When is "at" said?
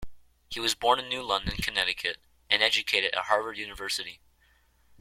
3.13-3.25